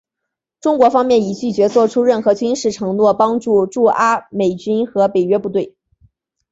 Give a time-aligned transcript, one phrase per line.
[0.61, 5.75] 中国方面已拒绝做出任何军事承诺帮助驻阿美军和北约部队。